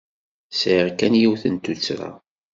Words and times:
Sɛiɣ 0.59 0.87
kan 0.97 1.13
yiwet 1.19 1.43
n 1.47 1.55
tuttra. 1.63 2.09